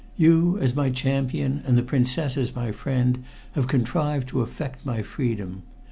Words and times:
You, 0.17 0.57
as 0.57 0.75
my 0.75 0.89
champion, 0.89 1.61
and 1.63 1.77
the 1.77 1.83
Princess 1.83 2.35
as 2.35 2.55
my 2.55 2.71
friend, 2.71 3.23
have 3.51 3.67
contrived 3.67 4.29
to 4.29 4.41
effect 4.41 4.83
my 4.83 5.03
freedom. 5.03 5.61